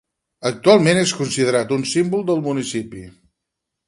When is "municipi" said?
2.47-3.05